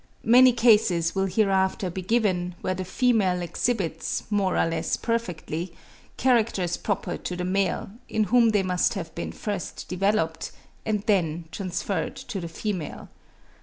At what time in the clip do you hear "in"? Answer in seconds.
8.09-8.23